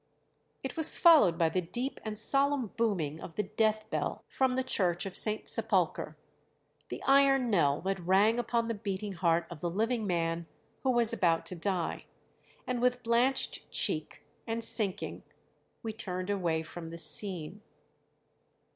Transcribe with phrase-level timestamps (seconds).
[0.63, 4.63] It was followed by the deep and solemn booming of the death bell from the
[4.63, 5.47] church of St.
[5.47, 6.17] Sepulchre
[6.89, 10.47] the iron knell that rang upon the beating heart of the living man
[10.81, 12.05] who was about to die;
[12.65, 15.21] and with blanched cheek, and sinking,
[15.83, 17.61] we turned away from the scene."